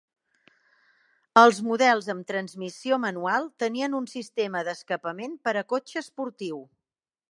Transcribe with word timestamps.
Els 1.41 1.59
models 1.67 2.07
amb 2.15 2.25
transmissió 2.33 3.01
manual 3.05 3.47
tenien 3.67 4.01
un 4.01 4.11
sistema 4.17 4.67
d'escapament 4.71 5.41
per 5.49 5.59
a 5.59 5.67
cotxe 5.77 6.05
esportiu. 6.07 6.65